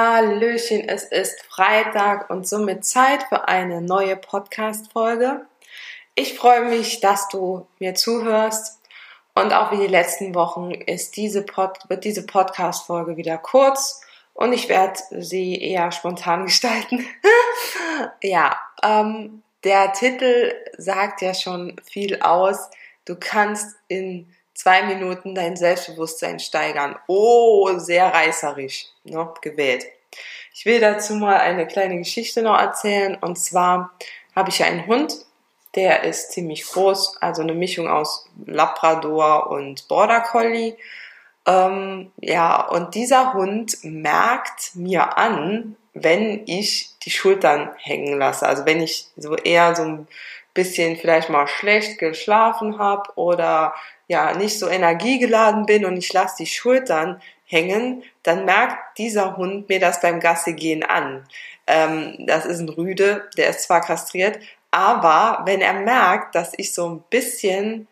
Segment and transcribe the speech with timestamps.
[0.00, 5.44] Hallöchen, es ist Freitag und somit Zeit für eine neue Podcast-Folge.
[6.14, 8.78] Ich freue mich, dass du mir zuhörst
[9.34, 14.00] und auch wie die letzten Wochen ist diese Pod wird diese Podcast-Folge wieder kurz
[14.34, 17.04] und ich werde sie eher spontan gestalten.
[18.22, 22.70] ja, ähm, der Titel sagt ja schon viel aus.
[23.04, 26.96] Du kannst in zwei Minuten dein Selbstbewusstsein steigern.
[27.06, 29.86] Oh, sehr reißerisch ne, gewählt.
[30.52, 33.16] Ich will dazu mal eine kleine Geschichte noch erzählen.
[33.20, 33.92] Und zwar
[34.34, 35.14] habe ich einen Hund,
[35.76, 40.76] der ist ziemlich groß, also eine Mischung aus Labrador und Border Collie.
[41.46, 48.44] Ähm, ja, und dieser Hund merkt mir an, wenn ich die Schultern hängen lasse.
[48.44, 50.08] Also wenn ich so eher so ein
[50.52, 53.72] bisschen vielleicht mal schlecht geschlafen habe oder
[54.08, 59.68] ja nicht so energiegeladen bin und ich lasse die Schultern hängen, dann merkt dieser Hund
[59.68, 61.26] mir das beim Gassi gehen an.
[61.66, 64.38] Ähm, das ist ein Rüde, der ist zwar kastriert,
[64.70, 67.86] aber wenn er merkt, dass ich so ein bisschen,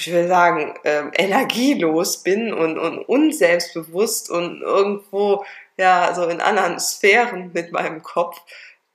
[0.00, 5.44] ich will sagen, ähm, energielos bin und, und unselbstbewusst und irgendwo
[5.76, 8.40] ja so in anderen Sphären mit meinem Kopf,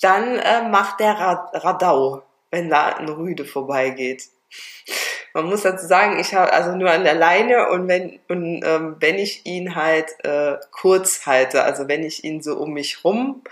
[0.00, 4.24] dann äh, macht der Radau, wenn da ein Rüde vorbeigeht.
[5.32, 8.96] Man muss dazu sagen, ich habe also nur an der Leine und wenn und ähm,
[8.98, 13.42] wenn ich ihn halt äh, kurz halte, also wenn ich ihn so um mich rum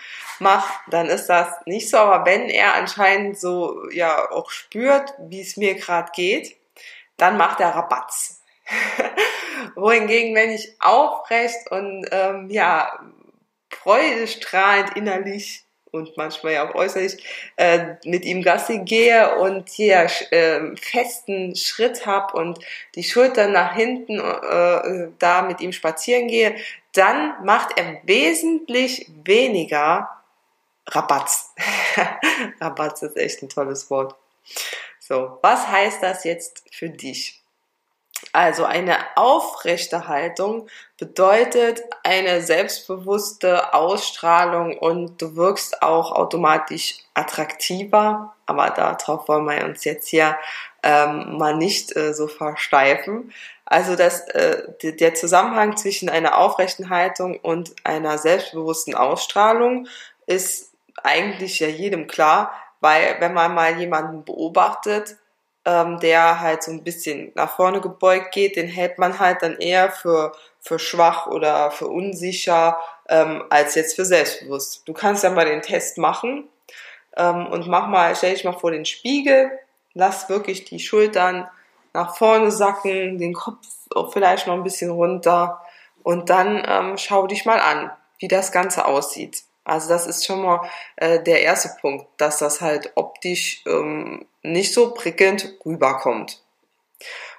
[0.40, 1.98] mache, dann ist das nicht so.
[1.98, 6.56] Aber wenn er anscheinend so ja auch spürt, wie es mir gerade geht,
[7.16, 8.42] dann macht er Rabatz.
[9.76, 12.98] Wohingegen, wenn ich aufrecht und ähm, ja
[13.70, 17.22] freudestrahlend innerlich und manchmal ja auch äußerlich
[17.56, 22.59] äh, mit ihm Gassi gehe und hier äh, festen Schritt hab und
[22.94, 26.56] die Schultern nach hinten äh, da mit ihm spazieren gehe,
[26.93, 30.09] dann macht er wesentlich weniger
[30.87, 31.54] Rabatz.
[32.60, 34.16] Rabatz ist echt ein tolles Wort.
[34.98, 37.38] So, was heißt das jetzt für dich?
[38.38, 48.37] Also eine aufrechte Haltung bedeutet eine selbstbewusste Ausstrahlung und du wirkst auch automatisch attraktiver.
[48.47, 50.38] Aber darauf wollen wir uns jetzt hier
[50.84, 53.32] ähm, mal nicht äh, so versteifen.
[53.65, 59.88] Also das, äh, der Zusammenhang zwischen einer aufrechten Haltung und einer selbstbewussten Ausstrahlung
[60.27, 60.71] ist
[61.03, 65.16] eigentlich ja jedem klar, weil wenn man mal jemanden beobachtet,
[65.68, 69.58] ähm, der halt so ein bisschen nach vorne gebeugt geht, den hält man halt dann
[69.58, 74.88] eher für, für schwach oder für unsicher ähm, als jetzt für selbstbewusst.
[74.88, 76.48] Du kannst ja mal den Test machen
[77.18, 79.50] ähm, und mach mal, stell dich mal vor den Spiegel,
[79.92, 81.46] lass wirklich die Schultern
[81.92, 83.66] nach vorne sacken, den Kopf
[84.12, 85.60] vielleicht noch ein bisschen runter
[86.02, 87.90] und dann ähm, schau dich mal an,
[88.20, 89.42] wie das Ganze aussieht.
[89.68, 94.72] Also das ist schon mal äh, der erste Punkt, dass das halt optisch ähm, nicht
[94.72, 96.42] so prickelnd rüberkommt.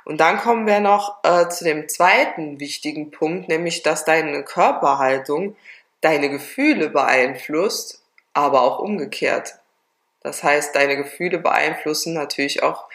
[0.06, 5.56] Und dann kommen wir noch äh, zu dem zweiten wichtigen Punkt, nämlich dass deine Körperhaltung
[6.02, 8.02] deine Gefühle beeinflusst,
[8.34, 9.56] aber auch umgekehrt.
[10.22, 12.86] Das heißt, deine Gefühle beeinflussen natürlich auch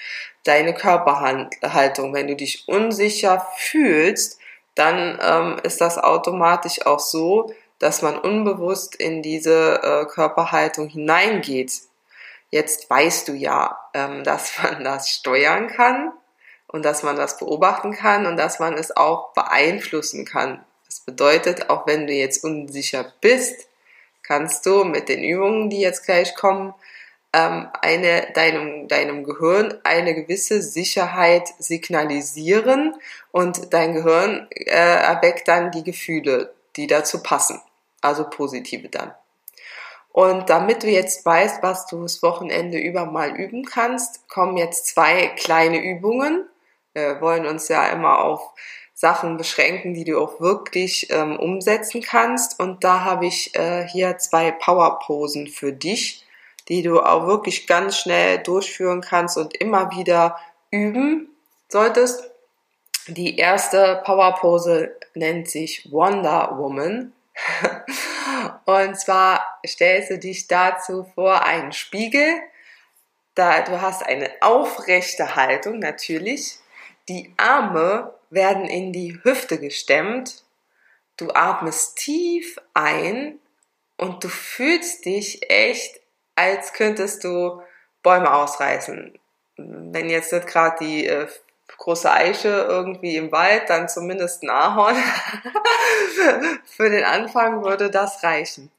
[0.44, 2.14] deine Körperhaltung.
[2.14, 4.38] Wenn du dich unsicher fühlst,
[4.74, 7.52] dann ähm, ist das automatisch auch so,
[7.84, 11.82] dass man unbewusst in diese äh, Körperhaltung hineingeht.
[12.48, 16.10] Jetzt weißt du ja, ähm, dass man das steuern kann
[16.66, 20.64] und dass man das beobachten kann und dass man es auch beeinflussen kann.
[20.86, 23.68] Das bedeutet, auch wenn du jetzt unsicher bist,
[24.22, 26.72] kannst du mit den Übungen, die jetzt gleich kommen,
[27.34, 32.96] ähm, eine, deinem, deinem Gehirn eine gewisse Sicherheit signalisieren
[33.30, 37.60] und dein Gehirn äh, erweckt dann die Gefühle, die dazu passen
[38.04, 39.14] also positive dann.
[40.14, 44.86] Und damit du jetzt weißt, was du das Wochenende über mal üben kannst, kommen jetzt
[44.86, 46.48] zwei kleine Übungen.
[46.92, 48.52] Wir wollen uns ja immer auf
[48.94, 52.60] Sachen beschränken, die du auch wirklich ähm, umsetzen kannst.
[52.60, 56.24] Und da habe ich äh, hier zwei Powerposen für dich,
[56.68, 60.38] die du auch wirklich ganz schnell durchführen kannst und immer wieder
[60.70, 61.28] üben
[61.68, 62.30] solltest.
[63.08, 67.12] Die erste Powerpose nennt sich Wonder Woman
[68.64, 72.40] Und zwar stellst du dich dazu vor einen Spiegel.
[73.34, 76.58] Da, du hast eine aufrechte Haltung natürlich.
[77.08, 80.44] Die Arme werden in die Hüfte gestemmt.
[81.16, 83.38] Du atmest tief ein
[83.96, 86.00] und du fühlst dich echt,
[86.34, 87.62] als könntest du
[88.02, 89.18] Bäume ausreißen.
[89.56, 91.28] Wenn jetzt nicht gerade die äh,
[91.78, 94.96] große Eiche irgendwie im Wald, dann zumindest ein Ahorn.
[96.64, 98.70] Für den Anfang würde das reichen.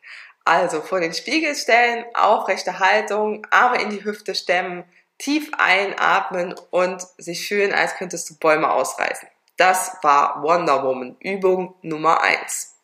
[0.44, 4.84] Also vor den Spiegel stellen, aufrechte Haltung, Arme in die Hüfte stemmen,
[5.18, 9.28] tief einatmen und sich fühlen, als könntest du Bäume ausreißen.
[9.58, 12.76] Das war Wonder Woman, Übung Nummer eins.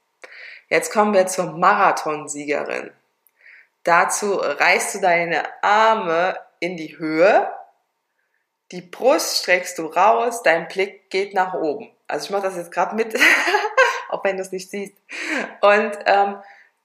[0.70, 2.92] Jetzt kommen wir zur Marathonsiegerin.
[3.84, 7.52] Dazu reißt du deine Arme in die Höhe,
[8.72, 11.92] die Brust streckst du raus, dein Blick geht nach oben.
[12.08, 13.18] Also ich mache das jetzt gerade mit,
[14.10, 14.94] auch wenn du es nicht siehst.
[15.62, 16.38] Und ähm,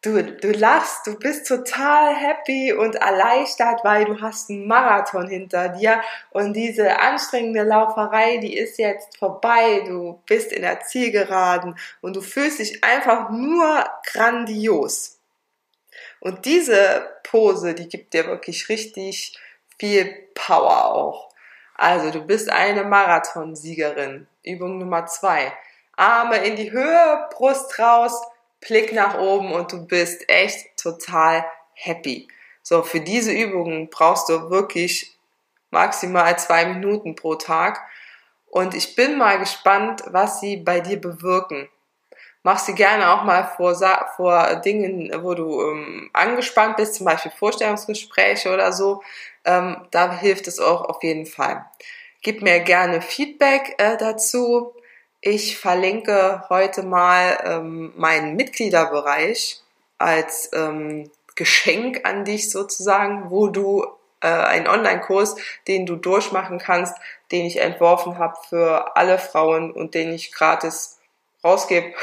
[0.02, 5.70] du, du lachst, du bist total happy und erleichtert, weil du hast einen Marathon hinter
[5.70, 6.00] dir
[6.30, 9.82] und diese anstrengende Lauferei, die ist jetzt vorbei.
[9.86, 15.18] Du bist in der Zielgeraden und du fühlst dich einfach nur grandios.
[16.20, 19.38] Und diese Pose, die gibt dir wirklich richtig
[19.78, 21.35] viel Power auch.
[21.76, 24.26] Also, du bist eine Marathonsiegerin.
[24.42, 25.52] Übung Nummer zwei.
[25.96, 28.20] Arme in die Höhe, Brust raus,
[28.60, 31.44] Blick nach oben und du bist echt total
[31.74, 32.28] happy.
[32.62, 35.16] So, für diese Übungen brauchst du wirklich
[35.70, 37.80] maximal zwei Minuten pro Tag.
[38.46, 41.68] Und ich bin mal gespannt, was sie bei dir bewirken.
[42.46, 43.74] Mach sie gerne auch mal vor,
[44.14, 49.02] vor Dingen, wo du ähm, angespannt bist, zum Beispiel Vorstellungsgespräche oder so.
[49.44, 51.66] Ähm, da hilft es auch auf jeden Fall.
[52.22, 54.72] Gib mir gerne Feedback äh, dazu.
[55.20, 59.60] Ich verlinke heute mal ähm, meinen Mitgliederbereich
[59.98, 63.84] als ähm, Geschenk an dich sozusagen, wo du
[64.20, 65.34] äh, einen Online-Kurs,
[65.66, 66.96] den du durchmachen kannst,
[67.32, 70.95] den ich entworfen habe für alle Frauen und den ich gratis
[71.46, 71.94] rausgebe.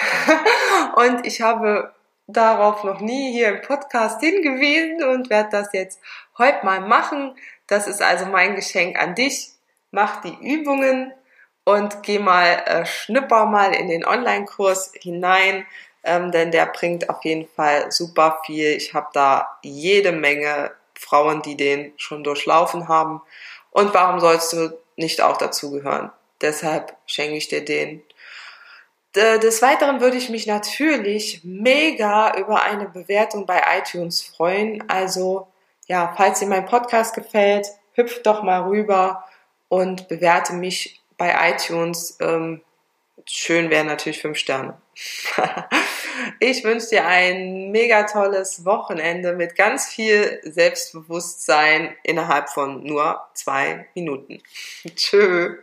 [0.95, 1.93] und ich habe
[2.27, 5.99] darauf noch nie hier im Podcast hingewiesen und werde das jetzt
[6.37, 7.35] heute mal machen.
[7.67, 9.49] Das ist also mein Geschenk an dich.
[9.91, 11.13] Mach die Übungen
[11.65, 15.65] und geh mal, äh, schnipper mal in den Online-Kurs hinein,
[16.03, 18.71] ähm, denn der bringt auf jeden Fall super viel.
[18.71, 23.21] Ich habe da jede Menge Frauen, die den schon durchlaufen haben.
[23.71, 26.11] Und warum sollst du nicht auch dazugehören?
[26.41, 28.03] Deshalb schenke ich dir den
[29.15, 34.89] des Weiteren würde ich mich natürlich mega über eine Bewertung bei iTunes freuen.
[34.89, 35.47] Also
[35.87, 39.25] ja, falls dir mein Podcast gefällt, hüpf doch mal rüber
[39.67, 42.17] und bewerte mich bei iTunes.
[42.21, 42.61] Ähm,
[43.25, 44.77] schön wären natürlich fünf Sterne.
[46.39, 53.87] ich wünsche dir ein mega tolles Wochenende mit ganz viel Selbstbewusstsein innerhalb von nur zwei
[53.93, 54.41] Minuten.
[54.95, 55.57] Tschö.